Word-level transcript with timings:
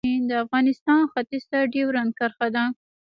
د 0.29 0.31
افغانستان 0.43 1.01
ختیځ 1.11 1.43
ته 1.51 1.59
ډیورنډ 1.73 2.11
کرښه 2.19 2.47
ده 2.55 2.63